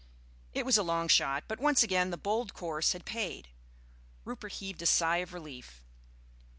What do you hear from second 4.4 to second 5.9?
heaved a sigh of relief.